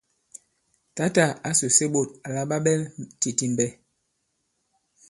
Tǎtà 0.95 1.25
ǎ 1.47 1.51
sùse 1.59 1.85
ɓôt 1.93 2.09
àla 2.27 2.41
ɓa 2.49 2.57
ɓɛ 2.65 2.73
titimbɛ. 3.19 3.65